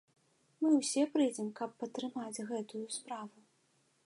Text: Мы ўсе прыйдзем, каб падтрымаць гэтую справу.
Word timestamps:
Мы 0.63 0.71
ўсе 0.77 1.03
прыйдзем, 1.13 1.53
каб 1.61 1.77
падтрымаць 1.83 2.43
гэтую 2.51 2.85
справу. 3.01 3.37